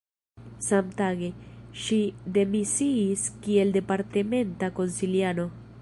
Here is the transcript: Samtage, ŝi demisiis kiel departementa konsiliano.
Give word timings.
Samtage, 0.67 1.27
ŝi 1.83 1.99
demisiis 2.37 3.27
kiel 3.45 3.75
departementa 3.79 4.73
konsiliano. 4.81 5.49